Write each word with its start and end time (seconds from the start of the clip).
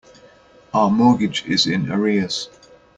Our 0.73 0.89
mortgage 0.89 1.45
is 1.45 1.67
in 1.67 1.91
arrears. 1.91 2.49